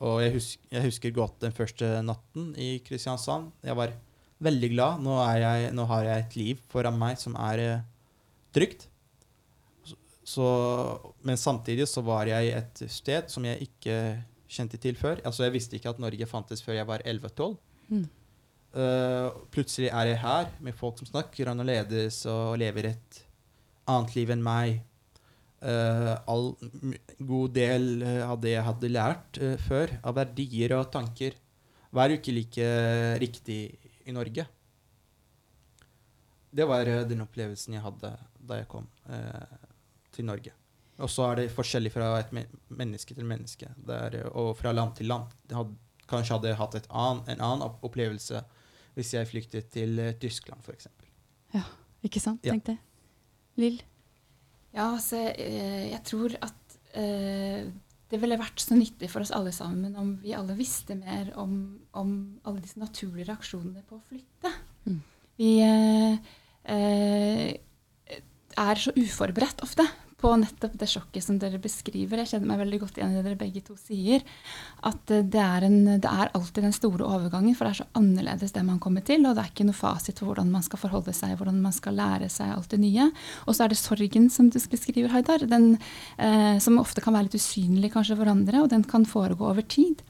Og 0.00 0.20
jeg, 0.22 0.32
hus 0.36 0.48
jeg 0.70 0.84
husker 0.84 1.14
godt 1.14 1.40
den 1.44 1.54
første 1.56 1.88
natten 2.04 2.52
i 2.60 2.76
Kristiansand. 2.84 3.50
Jeg 3.64 3.76
var 3.76 3.92
veldig 4.44 4.70
glad. 4.72 5.00
Nå, 5.04 5.16
jeg, 5.40 5.72
nå 5.76 5.86
har 5.88 6.08
jeg 6.08 6.24
et 6.24 6.36
liv 6.36 6.62
foran 6.72 6.98
meg 7.00 7.20
som 7.20 7.36
er 7.48 7.62
eh, 7.64 7.84
trygt. 8.56 8.88
Så, 10.26 10.46
men 11.22 11.38
samtidig 11.38 11.86
så 11.86 12.02
var 12.02 12.26
jeg 12.26 12.50
et 12.50 12.80
sted 12.90 13.28
som 13.30 13.44
jeg 13.46 13.68
ikke 13.68 13.98
kjente 14.48 14.80
til 14.82 14.98
før. 14.98 15.20
Altså 15.24 15.46
Jeg 15.46 15.56
visste 15.56 15.78
ikke 15.78 15.92
at 15.94 16.02
Norge 16.02 16.28
fantes 16.30 16.62
før 16.64 16.78
jeg 16.78 16.88
var 16.88 17.04
11-12. 17.04 17.56
Mm. 17.88 18.06
Uh, 18.76 19.30
plutselig 19.54 19.88
er 19.88 20.10
jeg 20.10 20.20
her 20.20 20.50
med 20.60 20.76
folk 20.76 20.98
som 21.00 21.08
snakker 21.08 21.48
annerledes 21.48 22.18
og 22.28 22.58
lever 22.60 22.90
et 22.90 23.22
annet 23.88 24.16
liv 24.18 24.32
enn 24.34 24.44
meg. 24.44 24.82
Uh, 25.62 26.12
all 26.28 26.50
god 27.16 27.54
del 27.56 28.04
uh, 28.04 28.26
av 28.28 28.42
det 28.42 28.52
jeg 28.52 28.66
hadde 28.66 28.92
lært 28.92 29.40
uh, 29.40 29.54
før, 29.66 29.96
av 30.04 30.18
verdier 30.18 30.76
og 30.76 30.90
tanker, 30.92 31.38
var 31.96 32.12
jo 32.12 32.18
ikke 32.20 32.36
like 32.36 32.68
riktig 33.22 33.60
i 34.06 34.14
Norge. 34.14 34.46
det 36.56 36.64
var 36.64 36.88
eh, 36.88 37.04
den 37.08 37.24
opplevelsen 37.24 37.76
jeg 37.76 37.84
hadde 37.84 38.12
da 38.46 38.60
jeg 38.60 38.68
kom 38.70 38.86
eh, 39.10 39.56
til 40.14 40.28
Norge. 40.28 40.54
Og 40.96 41.10
så 41.12 41.30
er 41.30 41.42
det 41.42 41.52
forskjellig 41.52 41.92
fra 41.92 42.14
et 42.20 42.30
menneske 42.72 43.14
til 43.16 43.26
menneske, 43.28 43.68
er, 43.68 44.14
eh, 44.16 44.28
og 44.32 44.54
fra 44.58 44.72
land 44.72 44.96
til 44.96 45.10
land. 45.12 45.34
Det 45.44 45.58
hadde, 45.58 45.76
kanskje 46.08 46.36
hadde 46.36 46.52
jeg 46.52 46.60
hatt 46.60 46.78
et 46.78 46.88
ann, 46.90 47.24
en 47.28 47.42
annen 47.42 47.80
opplevelse 47.84 48.44
hvis 48.96 49.12
jeg 49.12 49.28
flyktet 49.28 49.68
til 49.74 49.98
eh, 50.00 50.14
Tyskland, 50.20 50.62
f.eks. 50.64 50.88
Ikke 52.06 52.22
sant? 52.22 52.44
Ja. 52.46 52.54
Tenk 52.54 52.68
det. 52.68 52.78
Lill? 53.60 53.80
Ja, 54.76 54.92
altså, 54.92 55.18
jeg, 55.18 55.90
jeg 55.90 56.00
tror 56.06 56.36
at 56.44 56.78
eh, 56.96 57.66
det 58.12 58.20
ville 58.22 58.38
vært 58.38 58.62
så 58.62 58.76
nyttig 58.78 59.08
for 59.10 59.24
oss 59.24 59.34
alle 59.34 59.52
sammen 59.54 59.96
om 59.98 60.14
vi 60.22 60.34
alle 60.36 60.56
visste 60.58 60.96
mer 60.98 61.32
om, 61.40 61.58
om 61.96 62.10
alle 62.46 62.62
disse 62.62 62.80
naturlige 62.80 63.28
reaksjonene 63.30 63.82
på 63.88 63.98
å 63.98 64.04
flytte. 64.06 64.52
Mm. 64.86 65.00
Vi 65.40 65.52
eh, 65.64 66.34
eh, 66.72 68.20
er 68.56 68.80
så 68.80 68.94
uforberedt 68.96 69.64
ofte 69.66 69.84
på 70.26 70.32
nettopp 70.40 70.74
det 70.80 70.88
sjokket 70.90 71.22
som 71.22 71.36
dere 71.38 71.60
beskriver. 71.62 72.18
Jeg 72.22 72.32
kjenner 72.32 72.50
meg 72.50 72.62
veldig 72.64 72.80
godt 72.82 72.96
igjen 72.98 73.12
i 73.12 73.18
det 73.18 73.24
dere 73.28 73.38
begge 73.38 73.62
to 73.66 73.76
sier. 73.78 74.24
At 74.88 75.12
eh, 75.14 75.22
det 75.22 75.42
er, 75.42 75.66
en, 75.68 75.76
det 76.02 76.10
er 76.10 76.32
alltid 76.34 76.66
den 76.66 76.74
store 76.74 77.06
overgangen, 77.06 77.54
for 77.54 77.66
det 77.66 77.76
er 77.76 77.80
så 77.84 78.00
annerledes 78.00 78.54
det 78.56 78.64
man 78.66 78.80
kommer 78.82 79.04
til. 79.06 79.22
Og 79.22 79.36
det 79.36 79.44
er 79.44 79.52
ikke 79.52 79.68
noe 79.68 79.78
fasit 79.78 80.18
for 80.18 80.32
hvordan 80.32 80.50
man 80.50 80.66
skal 80.66 80.82
forholde 80.82 81.14
seg, 81.14 81.36
hvordan 81.38 81.62
man 81.62 81.76
skal 81.76 81.98
lære 82.00 82.30
seg 82.32 82.50
alt 82.56 82.74
det 82.74 82.82
nye. 82.82 83.08
Og 83.46 83.54
så 83.54 83.66
er 83.66 83.72
det 83.72 83.78
sorgen 83.80 84.26
som 84.32 84.50
du 84.50 84.58
beskriver, 84.72 85.12
Haidar, 85.14 85.46
den, 85.46 85.76
eh, 86.18 86.56
som 86.62 86.82
ofte 86.82 87.04
kan 87.04 87.14
være 87.14 87.28
litt 87.28 87.38
usynlig 87.38 87.92
kanskje 87.94 88.18
for 88.18 88.32
andre, 88.32 88.64
og 88.64 88.72
den 88.74 88.86
kan 88.88 89.06
foregå 89.06 89.46
over 89.52 89.62
tid. 89.62 90.02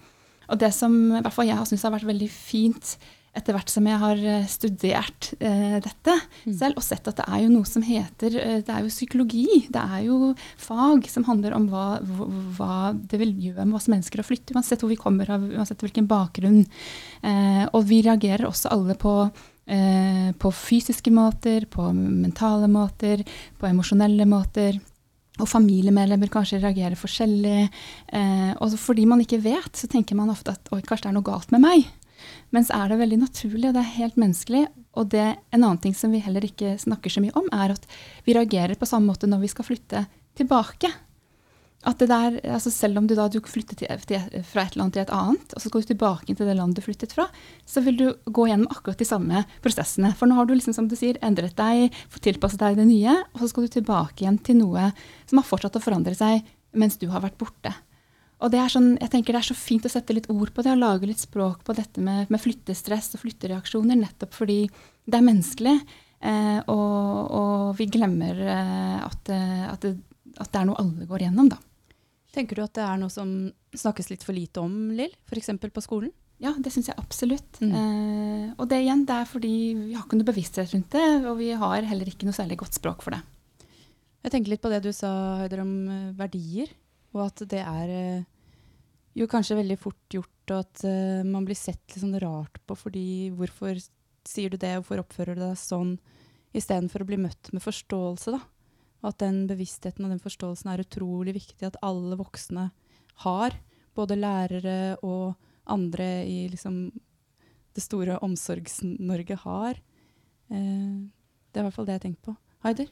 Og 0.46 0.60
det 0.62 0.72
som 0.72 0.94
i 1.10 1.20
hvert 1.20 1.34
fall 1.34 1.48
jeg 1.48 1.58
har 1.58 1.68
syntes 1.68 1.84
har 1.84 1.94
vært 1.96 2.08
veldig 2.08 2.30
fint 2.32 2.96
etter 3.36 3.52
hvert 3.56 3.68
som 3.72 3.86
jeg 3.88 3.98
har 4.00 4.20
eh, 4.32 4.46
studert 4.50 5.32
eh, 5.40 5.78
dette 5.84 6.14
Mm. 6.46 6.52
selv, 6.58 6.76
og 6.78 6.84
sett 6.86 7.08
at 7.10 7.16
det 7.18 7.24
er 7.26 7.40
jo 7.42 7.48
noe 7.50 7.66
som 7.66 7.82
heter 7.82 8.36
eh, 8.38 8.60
Det 8.62 8.70
er 8.72 8.84
jo 8.84 8.90
psykologi. 8.92 9.46
Det 9.72 9.80
er 9.82 10.04
jo 10.06 10.32
fag 10.62 11.08
som 11.10 11.24
handler 11.26 11.56
om 11.56 11.64
hva, 11.72 11.86
hva- 12.56 12.94
det 12.94 13.18
vil 13.18 13.32
gjøre 13.48 13.64
med 13.66 13.74
oss 13.80 13.88
mennesker 13.90 14.22
å 14.22 14.26
flytte, 14.26 14.54
uansett 14.54 14.80
hvor 14.84 14.92
vi 14.92 14.98
kommer 15.00 15.28
av, 15.34 15.42
uansett 15.42 15.82
hvilken 15.82 16.06
bakgrunn. 16.08 16.62
Eh, 17.22 17.64
og 17.72 17.84
vi 17.88 18.00
reagerer 18.06 18.46
også 18.46 18.70
alle 18.70 18.94
på 18.94 19.14
eh, 19.66 20.30
på 20.38 20.52
fysiske 20.54 21.10
måter, 21.10 21.66
på 21.66 21.88
mentale 21.92 22.68
måter, 22.70 23.24
på 23.58 23.66
emosjonelle 23.66 24.26
måter. 24.30 24.78
Og 25.42 25.48
familiemedlemmer 25.50 26.30
kanskje 26.32 26.62
reagerer 26.62 26.94
forskjellig. 26.96 27.66
Eh, 28.14 28.52
og 28.62 28.72
fordi 28.80 29.04
man 29.10 29.20
ikke 29.20 29.42
vet, 29.44 29.72
så 29.76 29.90
tenker 29.90 30.16
man 30.16 30.30
ofte 30.32 30.54
at 30.54 30.70
oi, 30.72 30.80
kanskje 30.86 31.08
det 31.08 31.10
er 31.12 31.18
noe 31.18 31.26
galt 31.26 31.50
med 31.52 31.60
meg. 31.66 31.84
Mens 32.54 32.70
er 32.74 32.90
det 32.90 33.00
veldig 33.00 33.20
naturlig, 33.24 33.70
og 33.70 33.76
det 33.76 33.82
er 33.82 33.96
helt 33.96 34.20
menneskelig. 34.20 34.66
Og 34.96 35.10
det, 35.12 35.26
en 35.52 35.62
annen 35.62 35.80
ting 35.82 35.96
som 35.96 36.14
vi 36.14 36.22
heller 36.24 36.44
ikke 36.46 36.76
snakker 36.80 37.12
så 37.12 37.22
mye 37.24 37.34
om, 37.36 37.48
er 37.52 37.74
at 37.74 37.88
vi 38.26 38.36
reagerer 38.36 38.78
på 38.78 38.88
samme 38.88 39.12
måte 39.12 39.28
når 39.28 39.44
vi 39.44 39.52
skal 39.52 39.68
flytte 39.68 40.06
tilbake. 40.38 40.90
At 41.86 42.00
det 42.00 42.08
der, 42.10 42.38
altså 42.50 42.72
selv 42.74 42.98
om 42.98 43.06
du 43.06 43.14
da 43.14 43.28
du 43.30 43.38
flytter 43.46 43.78
til, 43.78 44.00
til, 44.08 44.22
fra 44.48 44.64
et 44.66 44.74
land 44.78 44.94
til 44.94 45.04
et 45.04 45.12
annet, 45.14 45.52
og 45.54 45.62
så 45.62 45.70
skal 45.70 45.84
du 45.84 45.90
tilbake 45.92 46.32
til 46.32 46.48
det 46.48 46.56
landet 46.58 46.80
du 46.80 46.82
flyttet 46.82 47.14
fra, 47.14 47.28
så 47.68 47.82
vil 47.84 48.00
du 48.00 48.06
gå 48.26 48.48
gjennom 48.48 48.72
akkurat 48.72 48.98
de 48.98 49.06
samme 49.06 49.44
prosessene. 49.62 50.10
For 50.18 50.26
nå 50.26 50.38
har 50.38 50.48
du 50.48 50.56
liksom, 50.56 50.74
som 50.74 50.88
du 50.90 50.96
sier, 50.98 51.20
endret 51.22 51.54
deg, 51.58 51.94
tilpasset 52.24 52.64
deg 52.64 52.80
det 52.80 52.88
nye, 52.88 53.14
og 53.34 53.42
så 53.42 53.52
skal 53.52 53.68
du 53.68 53.76
tilbake 53.76 54.24
igjen 54.24 54.40
til 54.42 54.58
noe 54.64 54.90
som 55.28 55.38
har 55.38 55.46
fortsatt 55.46 55.78
å 55.78 55.84
forandre 55.84 56.16
seg 56.18 56.42
mens 56.76 56.98
du 56.98 57.06
har 57.12 57.22
vært 57.22 57.38
borte. 57.38 57.70
Og 58.44 58.52
det 58.52 58.58
er 58.60 58.72
sånn, 58.72 58.90
jeg 59.00 59.12
tenker 59.12 59.32
det 59.32 59.40
er 59.40 59.48
så 59.48 59.56
fint 59.56 59.86
å 59.88 59.92
sette 59.92 60.12
litt 60.12 60.28
ord 60.32 60.50
på 60.52 60.64
det, 60.64 60.74
og 60.74 60.82
lage 60.82 61.08
litt 61.08 61.22
språk 61.22 61.62
på 61.64 61.76
dette 61.76 62.02
med, 62.04 62.28
med 62.32 62.42
flyttestress 62.42 63.14
og 63.16 63.22
flyttereaksjoner, 63.22 63.96
nettopp 63.96 64.36
fordi 64.36 64.58
det 65.06 65.16
er 65.16 65.24
menneskelig. 65.24 65.76
Eh, 66.26 66.58
og, 66.72 67.30
og 67.38 67.72
vi 67.78 67.88
glemmer 67.92 68.36
eh, 68.40 68.98
at, 69.04 69.32
eh, 69.32 69.64
at, 69.70 69.86
det, 69.86 69.94
at 70.36 70.52
det 70.52 70.60
er 70.60 70.68
noe 70.68 70.82
alle 70.82 71.08
går 71.08 71.26
gjennom, 71.26 71.48
da. 71.52 71.60
Tenker 72.36 72.58
du 72.58 72.66
at 72.66 72.76
det 72.76 72.84
er 72.84 73.00
noe 73.00 73.12
som 73.12 73.30
snakkes 73.76 74.10
litt 74.12 74.24
for 74.26 74.36
lite 74.36 74.60
om, 74.60 74.90
Lill? 74.96 75.14
F.eks. 75.30 75.54
på 75.72 75.84
skolen? 75.84 76.12
Ja, 76.42 76.52
det 76.60 76.68
syns 76.74 76.90
jeg 76.90 77.00
absolutt. 77.00 77.62
Mm. 77.64 77.72
Eh, 77.72 78.48
og 78.60 78.68
det 78.68 78.82
igjen, 78.82 79.06
det 79.08 79.16
er 79.22 79.30
fordi 79.30 79.54
vi 79.78 79.94
har 79.94 80.04
ikke 80.04 80.18
noe 80.20 80.28
bevissthet 80.28 80.74
rundt 80.74 80.92
det, 80.92 81.06
og 81.24 81.38
vi 81.40 81.54
har 81.56 81.88
heller 81.88 82.10
ikke 82.10 82.28
noe 82.28 82.36
særlig 82.36 82.60
godt 82.60 82.76
språk 82.76 83.04
for 83.06 83.16
det. 83.16 83.22
Jeg 84.26 84.34
tenker 84.34 84.52
litt 84.52 84.64
på 84.64 84.72
det 84.72 84.82
du 84.84 84.90
sa, 84.92 85.10
Høyder, 85.40 85.62
om 85.64 85.72
eh, 85.88 86.10
verdier. 86.18 86.74
Og 87.16 87.22
at 87.24 87.42
det 87.48 87.62
er 87.64 87.92
eh, 87.92 88.24
jo 89.16 89.28
kanskje 89.30 89.58
veldig 89.58 89.78
fort 89.80 90.12
gjort, 90.12 90.52
og 90.52 90.58
at 90.60 90.82
uh, 90.86 91.22
man 91.26 91.46
blir 91.48 91.56
sett 91.58 91.80
litt 91.88 92.02
sånn 92.02 92.18
rart 92.22 92.60
på 92.68 92.76
fordi 92.78 93.32
Hvorfor 93.34 93.80
sier 94.26 94.52
du 94.52 94.58
det, 94.60 94.74
hvorfor 94.76 95.00
oppfører 95.02 95.38
du 95.38 95.42
deg 95.42 95.56
sånn? 95.58 95.96
Istedenfor 96.56 97.02
å 97.02 97.08
bli 97.08 97.18
møtt 97.20 97.50
med 97.54 97.64
forståelse, 97.64 98.34
da. 98.36 98.40
Og 99.02 99.08
at 99.10 99.20
den 99.22 99.44
bevisstheten 99.48 100.06
og 100.06 100.12
den 100.12 100.22
forståelsen 100.22 100.70
er 100.72 100.82
utrolig 100.84 101.36
viktig 101.36 101.66
at 101.68 101.78
alle 101.84 102.18
voksne 102.18 102.68
har. 103.24 103.56
Både 103.96 104.18
lærere 104.18 104.96
og 105.06 105.36
andre 105.72 106.08
i 106.26 106.46
liksom 106.52 106.88
det 107.76 107.84
store 107.84 108.16
Omsorgs-Norge 108.24 109.36
har. 109.44 109.78
Eh, 110.48 110.96
det 111.52 111.60
er 111.60 111.64
i 111.64 111.66
hvert 111.68 111.76
fall 111.76 111.88
det 111.88 111.98
jeg 111.98 112.06
har 112.06 112.16
på. 112.24 112.36
Haider? 112.64 112.90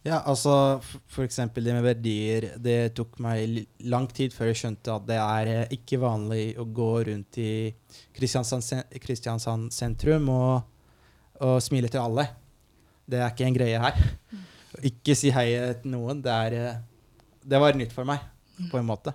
Ja, 0.00 0.22
altså 0.24 0.80
f.eks. 0.80 1.36
det 1.52 1.74
med 1.74 1.84
verdier. 1.84 2.46
Det 2.56 2.94
tok 2.96 3.18
meg 3.20 3.66
lang 3.84 4.06
tid 4.08 4.32
før 4.32 4.48
jeg 4.48 4.60
skjønte 4.62 4.94
at 4.94 5.08
det 5.08 5.18
er 5.20 5.50
eh, 5.52 5.72
ikke 5.76 5.98
vanlig 6.00 6.44
å 6.56 6.64
gå 6.64 6.92
rundt 7.10 7.36
i 7.40 7.52
Kristiansand, 8.16 8.94
Kristiansand 8.96 9.68
sentrum 9.76 10.30
og, 10.32 10.62
og 11.44 11.58
smile 11.60 11.90
til 11.92 12.00
alle. 12.00 12.24
Det 13.04 13.20
er 13.20 13.34
ikke 13.34 13.48
en 13.50 13.58
greie 13.58 13.82
her. 13.82 13.98
Ikke 14.88 15.16
si 15.18 15.32
hei 15.34 15.50
til 15.82 15.92
noen. 15.92 16.22
Det, 16.24 16.36
er, 16.46 16.56
eh, 16.56 17.42
det 17.44 17.60
var 17.60 17.76
nytt 17.76 17.92
for 17.92 18.08
meg, 18.08 18.24
på 18.70 18.80
en 18.80 18.88
måte. 18.88 19.12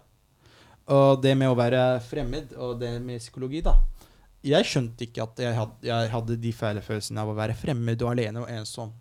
Og 0.93 1.17
det 1.23 1.31
med 1.39 1.49
å 1.49 1.57
være 1.57 1.81
fremmed, 2.05 2.53
og 2.61 2.75
det 2.83 2.91
med 3.01 3.23
psykologi, 3.23 3.63
da. 3.65 3.73
Jeg 4.45 4.69
skjønte 4.69 5.07
ikke 5.07 5.25
at 5.25 5.41
jeg 5.41 5.57
hadde, 5.57 5.89
jeg 5.89 6.13
hadde 6.13 6.37
de 6.43 6.53
fæle 6.53 6.85
følelsene 6.85 7.23
av 7.23 7.31
å 7.31 7.37
være 7.39 7.57
fremmed 7.57 8.05
og 8.05 8.11
alene 8.11 8.43
og 8.43 8.53
ensom 8.53 8.93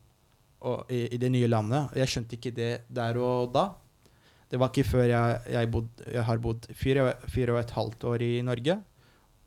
og 0.64 0.92
i, 0.92 1.04
i 1.14 1.20
det 1.20 1.30
nye 1.32 1.48
landet. 1.50 1.94
Jeg 2.00 2.10
skjønte 2.10 2.38
ikke 2.38 2.54
det 2.56 2.72
der 2.88 3.18
og 3.20 3.52
da. 3.54 3.68
Det 4.50 4.60
var 4.60 4.70
ikke 4.70 4.86
før 4.86 5.06
jeg, 5.08 5.38
jeg, 5.54 5.70
bod, 5.72 6.04
jeg 6.06 6.24
har 6.28 6.42
bodd 6.42 6.68
fire, 6.78 7.08
fire 7.32 7.56
og 7.56 7.60
et 7.60 7.72
halvt 7.74 8.04
år 8.10 8.24
i 8.24 8.34
Norge, 8.46 8.76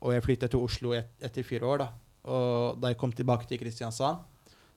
og 0.04 0.14
jeg 0.14 0.24
flyttet 0.26 0.52
til 0.52 0.64
Oslo 0.66 0.92
et, 0.98 1.10
etter 1.24 1.46
fire 1.46 1.66
år. 1.66 1.84
da. 1.84 1.88
Og 2.28 2.82
da 2.82 2.92
jeg 2.92 2.98
kom 3.00 3.14
tilbake 3.14 3.48
til 3.48 3.60
Kristiansand, 3.62 4.20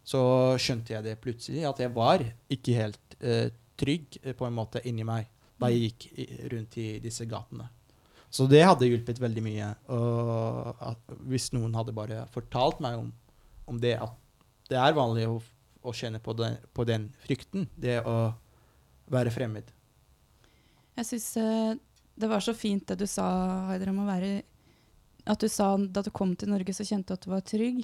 så 0.08 0.22
skjønte 0.62 0.96
jeg 0.96 1.06
det 1.06 1.20
plutselig, 1.22 1.66
at 1.68 1.82
jeg 1.84 1.94
var 1.94 2.24
ikke 2.50 2.78
helt 2.78 3.18
eh, 3.20 3.52
trygg 3.78 4.18
eh, 4.24 4.34
på 4.38 4.48
en 4.48 4.58
måte 4.58 4.82
inni 4.88 5.06
meg 5.06 5.30
da 5.62 5.70
jeg 5.70 5.92
gikk 5.92 6.08
i, 6.18 6.26
rundt 6.56 6.78
i 6.82 6.88
disse 7.04 7.28
gatene. 7.30 7.68
Så 8.32 8.48
det 8.50 8.64
hadde 8.64 8.88
hjulpet 8.88 9.20
veldig 9.22 9.44
mye. 9.46 9.68
Og 9.94 10.80
at, 10.88 11.16
hvis 11.30 11.52
noen 11.54 11.76
hadde 11.78 11.94
bare 11.94 12.24
fortalt 12.34 12.80
meg 12.82 12.98
om, 12.98 13.12
om 13.70 13.82
det, 13.82 13.98
at 14.02 14.16
det 14.72 14.80
er 14.80 14.96
vanlig 14.96 15.28
å, 15.28 15.36
å 15.82 15.94
kjenne 15.96 16.22
på 16.24 16.34
den, 16.38 16.58
på 16.74 16.86
den 16.88 17.10
frykten, 17.24 17.68
det 17.76 18.00
å 18.06 18.34
være 19.12 19.34
fremmed. 19.34 19.72
Jeg 20.98 21.08
syns 21.08 21.30
det 22.22 22.30
var 22.30 22.44
så 22.44 22.54
fint 22.54 22.86
det 22.88 23.00
du 23.02 23.08
sa, 23.10 23.26
Haider, 23.72 23.90
om 23.90 24.04
å 24.04 24.10
være 24.10 24.42
At 25.26 25.42
du 25.42 25.48
sa 25.50 25.76
da 25.78 26.02
du 26.02 26.10
kom 26.10 26.36
til 26.36 26.50
Norge, 26.50 26.74
så 26.74 26.86
kjente 26.86 27.14
du 27.14 27.14
at 27.14 27.26
du 27.26 27.30
var 27.30 27.44
trygg. 27.46 27.84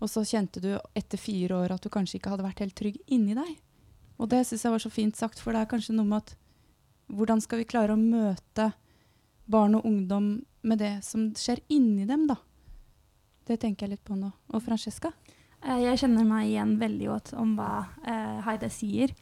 Og 0.00 0.08
så 0.08 0.22
kjente 0.24 0.60
du 0.62 0.70
etter 0.96 1.20
fire 1.20 1.58
år 1.58 1.74
at 1.74 1.84
du 1.84 1.90
kanskje 1.92 2.16
ikke 2.16 2.30
hadde 2.32 2.46
vært 2.46 2.62
helt 2.64 2.76
trygg 2.78 2.96
inni 3.12 3.36
deg. 3.36 3.50
Og 4.18 4.30
det 4.32 4.40
syns 4.48 4.64
jeg 4.64 4.72
var 4.72 4.82
så 4.82 4.90
fint 4.90 5.16
sagt, 5.18 5.40
for 5.42 5.52
det 5.52 5.62
er 5.62 5.70
kanskje 5.70 5.96
noe 5.96 6.08
med 6.08 6.22
at 6.22 6.32
hvordan 7.12 7.42
skal 7.44 7.60
vi 7.60 7.68
klare 7.68 7.92
å 7.92 8.00
møte 8.00 8.70
barn 9.48 9.76
og 9.78 9.84
ungdom 9.88 10.30
med 10.68 10.80
det 10.80 10.94
som 11.04 11.28
skjer 11.36 11.60
inni 11.72 12.06
dem, 12.08 12.26
da? 12.28 12.38
Det 13.48 13.60
tenker 13.60 13.86
jeg 13.86 13.96
litt 13.96 14.04
på 14.04 14.16
nå. 14.16 14.30
Og 14.52 14.64
Francesca? 14.64 15.12
Eh, 15.64 15.80
Jeg 15.84 15.98
kjenner 16.02 16.26
meg 16.28 16.50
igjen 16.50 16.76
veldig 16.80 17.08
godt 17.10 17.32
om 17.38 17.56
hva 17.58 17.86
eh, 18.06 18.38
Heide 18.46 18.70
sier. 18.72 19.14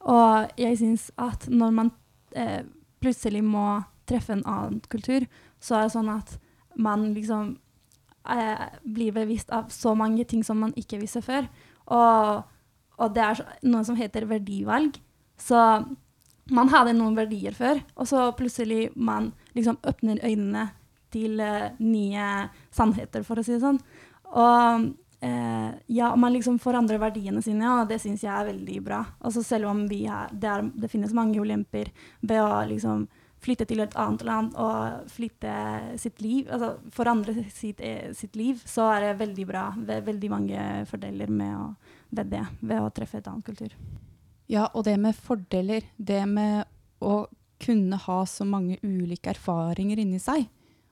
Og 0.00 0.52
jeg 0.60 0.78
syns 0.80 1.08
at 1.20 1.48
når 1.50 1.74
man 1.76 1.90
eh, 2.34 2.62
plutselig 3.02 3.42
må 3.44 3.82
treffe 4.08 4.34
en 4.34 4.46
annen 4.48 4.80
kultur, 4.90 5.26
så 5.60 5.76
er 5.76 5.88
det 5.88 5.94
sånn 5.94 6.12
at 6.12 6.36
man 6.80 7.10
liksom 7.14 7.56
eh, 8.30 8.66
blir 8.84 9.12
bevisst 9.16 9.50
av 9.52 9.68
så 9.74 9.94
mange 9.98 10.24
ting 10.24 10.44
som 10.46 10.62
man 10.62 10.72
ikke 10.78 11.00
visste 11.02 11.22
før. 11.24 11.48
Og, 11.90 12.46
og 13.00 13.14
det 13.16 13.26
er 13.26 13.42
noe 13.66 13.84
som 13.86 13.98
heter 13.98 14.28
verdivalg. 14.30 14.96
Så 15.40 15.58
man 16.50 16.70
hadde 16.72 16.96
noen 16.96 17.14
verdier 17.18 17.54
før, 17.54 17.78
og 17.94 18.08
så 18.10 18.30
plutselig 18.38 18.88
man 18.96 19.30
liksom 19.54 19.78
åpner 19.86 20.18
øynene 20.26 20.68
til 21.14 21.40
eh, 21.42 21.70
nye 21.82 22.26
sannheter, 22.74 23.24
for 23.26 23.38
å 23.40 23.44
si 23.44 23.56
det 23.56 23.62
sånn. 23.64 23.78
Og 24.30 24.90
eh, 25.20 25.70
ja, 25.86 26.10
man 26.16 26.34
liksom 26.34 26.58
forandrer 26.62 27.00
verdiene 27.02 27.42
sine, 27.42 27.66
og 27.76 27.88
det 27.90 28.00
syns 28.02 28.24
jeg 28.24 28.34
er 28.34 28.50
veldig 28.52 28.82
bra. 28.84 29.04
Altså 29.20 29.44
selv 29.46 29.70
om 29.70 29.84
er, 29.86 30.30
det, 30.32 30.50
er, 30.50 30.68
det 30.74 30.92
finnes 30.92 31.16
mange 31.16 31.40
ulemper 31.40 31.92
ved 32.20 32.42
å 32.42 32.62
liksom 32.70 33.08
flytte 33.40 33.64
til 33.64 33.80
et 33.80 33.94
annet 33.96 34.22
land 34.28 34.56
og 34.60 35.06
flytte 35.08 35.52
sitt 35.96 36.18
liv, 36.20 36.50
altså 36.52 36.74
forandre 36.92 37.46
sitt, 37.48 37.80
eh, 37.80 38.12
sitt 38.12 38.36
liv, 38.36 38.60
så 38.68 38.90
er 38.92 39.06
det 39.06 39.20
veldig 39.22 39.46
bra. 39.48 39.70
Veldig 39.78 40.30
mange 40.30 40.66
fordeler 40.90 41.32
med 41.32 41.56
å 41.56 41.70
ved 42.10 42.30
det, 42.30 42.44
ved 42.60 42.82
å 42.82 42.90
treffe 42.94 43.20
et 43.20 43.28
annet 43.30 43.46
kultur. 43.46 43.74
Ja, 44.50 44.66
og 44.74 44.84
det 44.86 44.96
med 44.98 45.14
fordeler, 45.14 45.86
det 45.96 46.24
med 46.26 46.66
å 47.00 47.26
kunne 47.60 47.98
ha 48.00 48.18
så 48.26 48.46
mange 48.48 48.80
ulike 48.82 49.30
erfaringer 49.34 50.00
inni 50.02 50.18
seg, 50.22 50.48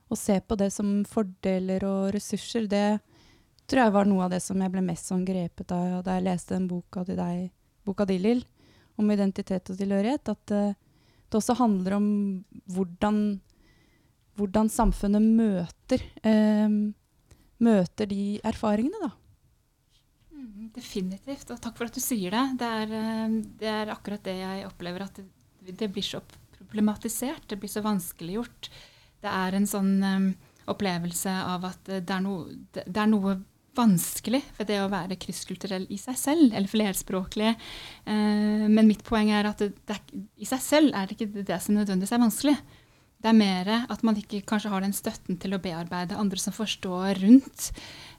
og 0.09 0.17
se 0.17 0.39
på 0.41 0.57
det 0.57 0.71
som 0.73 1.01
fordeler 1.05 1.83
og 1.85 2.13
ressurser, 2.15 2.69
det 2.71 2.99
tror 3.69 3.83
jeg 3.85 3.95
var 3.95 4.09
noe 4.09 4.25
av 4.25 4.33
det 4.33 4.41
som 4.43 4.59
jeg 4.61 4.73
ble 4.73 4.83
mest 4.85 5.11
sånn 5.11 5.25
grepet 5.27 5.71
av 5.75 6.01
da 6.05 6.17
jeg 6.17 6.25
leste 6.27 6.55
den 6.55 6.67
boka 6.69 7.05
til 7.07 7.19
deg, 7.19 7.49
boka 7.87 8.07
di, 8.09 8.17
Lill, 8.21 8.43
om 8.99 9.11
identitet 9.13 9.71
og 9.71 9.79
tilhørighet. 9.79 10.31
At 10.33 10.55
uh, 10.55 10.73
det 11.29 11.39
også 11.39 11.55
handler 11.59 11.97
om 11.99 12.09
hvordan, 12.73 13.39
hvordan 14.39 14.71
samfunnet 14.73 15.23
møter, 15.23 16.03
uh, 16.25 16.69
møter 17.63 18.09
de 18.09 18.23
erfaringene, 18.47 19.07
da. 19.07 19.13
Mm, 20.39 20.69
definitivt, 20.75 21.49
og 21.51 21.59
takk 21.61 21.77
for 21.79 21.89
at 21.89 21.97
du 21.97 22.01
sier 22.03 22.33
det. 22.35 22.45
Det 22.61 22.67
er, 22.81 22.93
eh, 22.95 23.33
det 23.59 23.71
er 23.71 23.91
akkurat 23.91 24.23
det 24.23 24.37
jeg 24.39 24.67
opplever, 24.69 25.03
at 25.03 25.19
det, 25.19 25.73
det, 25.75 25.89
blir 25.91 26.05
så 26.05 26.21
problematisert. 26.55 27.47
Det 27.49 27.59
blir 27.59 27.71
så 27.71 27.83
vanskeliggjort. 27.83 28.69
Det 29.19 29.31
er 29.31 29.57
en 29.57 29.67
sånn 29.67 29.91
um, 29.99 30.29
opplevelse 30.71 31.33
av 31.43 31.65
at 31.67 31.89
det 31.89 32.13
er, 32.15 32.23
no, 32.23 32.45
det 32.71 32.85
er, 32.87 33.09
noe 33.11 33.35
vanskelig 33.79 34.43
ved 34.57 34.69
det 34.69 34.81
å 34.83 34.91
være 34.91 35.17
krysskulturell 35.21 35.87
i 35.89 35.97
seg 36.01 36.19
selv, 36.19 36.51
eller 36.51 36.69
flerspråklig. 36.69 37.55
Eh, 38.05 38.67
men 38.67 38.89
mitt 38.89 39.05
poeng 39.07 39.31
er 39.33 39.49
at 39.49 39.63
det, 39.63 39.97
i 40.37 40.47
seg 40.49 40.61
selv 40.63 40.93
er 40.93 41.07
det 41.09 41.17
ikke 41.17 41.47
det 41.47 41.63
som 41.63 41.79
nødvendigvis 41.79 42.15
er 42.15 42.23
vanskelig. 42.27 42.59
Det 43.19 43.27
er 43.27 43.35
mer 43.35 43.67
at 43.91 44.03
man 44.07 44.15
ikke 44.15 44.45
kanskje 44.47 44.69
har 44.71 44.83
den 44.85 44.95
støtten 44.95 45.35
til 45.43 45.51
å 45.51 45.59
bearbeide 45.59 46.15
andre 46.15 46.39
som 46.39 46.55
forstår 46.55 47.19
rundt. 47.19 47.65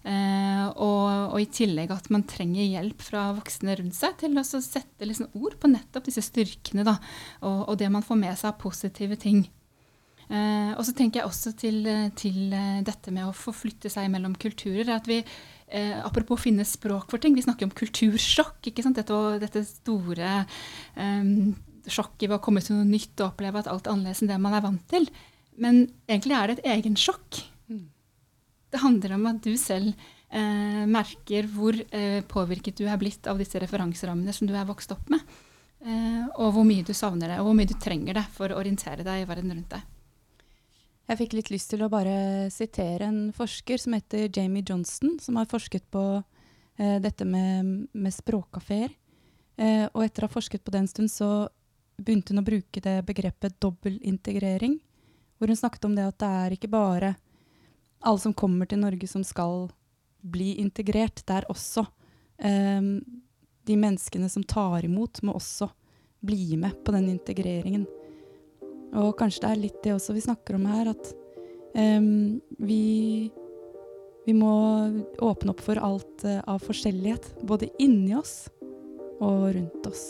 Eh, 0.05 0.67
og, 0.75 1.07
og, 1.33 1.39
i 1.41 1.49
tillegg 1.49 1.93
at 1.93 2.11
man 2.13 2.27
trenger 2.29 2.69
hjelp 2.69 3.05
fra 3.05 3.31
voksne 3.37 3.79
rundt 3.81 3.97
seg 3.97 4.19
til 4.21 4.37
å 4.37 4.45
sette 4.45 5.09
liksom 5.09 5.33
ord 5.41 5.57
på 5.61 5.73
nettopp 5.73 6.09
disse 6.09 6.25
styrkene 6.25 6.85
da, 6.89 6.99
og, 7.41 7.67
og, 7.67 7.75
det 7.81 7.89
man 7.93 8.05
får 8.05 8.21
med 8.21 8.37
seg 8.41 8.53
av 8.53 8.61
positive 8.61 9.17
ting. 9.21 9.47
Eh, 10.31 10.73
og 10.79 10.85
så 10.87 10.95
tenker 10.95 11.21
jeg 11.21 11.27
også 11.27 11.53
til, 11.59 11.89
til, 12.19 12.53
dette 12.87 13.15
med 13.15 13.27
å 13.27 13.35
forflytte 13.35 13.91
seg 13.91 14.11
mellom 14.13 14.37
kulturer. 14.39 14.93
at 14.95 15.09
vi 15.11 15.19
eh, 15.21 15.97
Apropos 16.07 16.43
finne 16.43 16.67
språk 16.69 17.11
for 17.11 17.23
ting. 17.23 17.35
Vi 17.35 17.47
snakker 17.47 17.67
om 17.67 17.75
kultursjokk. 17.75 18.71
ikke? 18.71 18.87
Dette, 18.95 19.19
dette 19.43 19.65
store 19.67 20.31
eh, 20.95 21.35
sjokket 21.91 22.29
ved 22.29 22.39
å 22.39 22.45
komme 22.45 22.63
til 22.63 22.79
noe 22.79 22.89
nytt 22.89 23.19
og 23.21 23.33
oppleve 23.33 23.63
at 23.63 23.71
alt 23.71 23.89
er 23.89 23.97
annerledes 23.97 24.23
enn 24.23 24.31
det 24.31 24.41
man 24.43 24.57
er 24.57 24.65
vant 24.65 24.87
til. 24.91 25.11
Men 25.61 25.85
egentlig 26.09 26.39
er 26.39 26.49
det 26.49 26.59
et 26.59 26.73
egensjokk. 26.79 27.43
Mm. 27.71 27.85
Det 28.71 28.83
handler 28.85 29.17
om 29.17 29.29
at 29.33 29.45
du 29.45 29.53
selv 29.61 29.93
eh, 30.31 30.85
merker 30.91 31.49
hvor 31.51 31.77
eh, 31.77 32.21
påvirket 32.29 32.81
du 32.81 32.87
er 32.89 33.01
blitt 33.01 33.29
av 33.31 33.41
disse 33.41 33.61
referanserammene 33.61 34.35
som 34.37 34.49
du 34.49 34.55
er 34.55 34.69
vokst 34.69 34.93
opp 34.95 35.11
med. 35.13 35.25
Eh, 35.81 36.27
og 36.37 36.55
hvor 36.55 36.67
mye 36.69 36.85
du 36.87 36.93
savner 36.97 37.33
det, 37.33 37.41
og 37.41 37.51
hvor 37.51 37.57
mye 37.57 37.71
du 37.71 37.77
trenger 37.81 38.21
det 38.21 38.27
for 38.35 38.53
å 38.53 38.61
orientere 38.61 39.07
deg 39.07 39.25
i 39.25 39.29
verden 39.29 39.57
rundt 39.57 39.75
deg. 39.75 39.89
Jeg 41.11 41.19
fikk 41.19 41.33
litt 41.35 41.49
lyst 41.51 41.73
til 41.73 41.81
å 41.83 41.91
bare 41.91 42.47
sitere 42.55 43.09
en 43.11 43.33
forsker 43.35 43.81
som 43.83 43.97
heter 43.97 44.29
Jamie 44.31 44.63
Johnston, 44.63 45.17
som 45.19 45.41
har 45.41 45.49
forsket 45.51 45.89
på 45.91 46.03
eh, 46.79 47.01
dette 47.03 47.27
med, 47.27 47.89
med 47.91 48.15
språkkafeer. 48.15 48.93
Eh, 49.59 49.89
og 49.89 50.05
etter 50.05 50.23
å 50.23 50.29
ha 50.29 50.31
forsket 50.37 50.63
på 50.63 50.71
det 50.71 50.85
en 50.85 50.91
stund, 50.93 51.11
så 51.11 51.49
begynte 51.99 52.31
hun 52.31 52.45
å 52.45 52.47
bruke 52.47 52.83
det 52.85 53.01
begrepet 53.09 53.59
dobbeltintegrering. 53.59 54.79
Hvor 55.35 55.51
hun 55.51 55.59
snakket 55.59 55.91
om 55.91 55.99
det 55.99 56.07
at 56.13 56.21
det 56.23 56.31
er 56.45 56.55
ikke 56.55 56.71
bare 56.71 57.17
alle 58.07 58.23
som 58.23 58.37
kommer 58.37 58.71
til 58.71 58.79
Norge 58.79 59.11
som 59.11 59.27
skal 59.27 59.67
bli 60.23 60.61
integrert. 60.63 61.25
Det 61.27 61.41
er 61.41 61.51
også 61.51 61.89
eh, 62.39 62.87
de 63.67 63.83
menneskene 63.83 64.31
som 64.31 64.47
tar 64.47 64.87
imot, 64.87 65.25
må 65.27 65.35
også 65.35 65.73
bli 66.23 66.55
med 66.55 66.85
på 66.87 66.95
den 66.95 67.11
integreringen. 67.11 67.89
Og 68.99 69.13
kanskje 69.19 69.45
det 69.45 69.51
er 69.51 69.63
litt 69.65 69.83
det 69.85 69.95
også 69.95 70.17
vi 70.17 70.25
snakker 70.25 70.59
om 70.59 70.67
her, 70.71 70.91
at 70.91 71.13
um, 71.77 72.41
vi, 72.59 73.31
vi 74.27 74.35
må 74.35 74.55
åpne 75.23 75.55
opp 75.55 75.63
for 75.63 75.79
alt 75.79 76.27
uh, 76.27 76.41
av 76.51 76.65
forskjellighet. 76.65 77.31
Både 77.47 77.71
inni 77.83 78.17
oss 78.19 78.49
og 79.21 79.53
rundt 79.55 79.89
oss. 79.91 80.05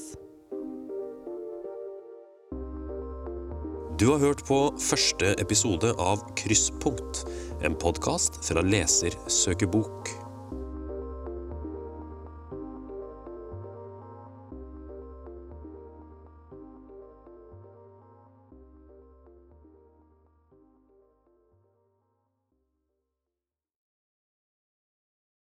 Du 4.00 4.06
har 4.08 4.22
hørt 4.22 4.46
på 4.48 4.62
første 4.80 5.34
episode 5.42 5.90
av 6.00 6.22
Krysspunkt, 6.40 7.20
en 7.60 7.76
podkast 7.76 8.40
fra 8.48 8.64
Leser 8.64 9.12
søker 9.28 9.68
bok. 9.68 10.08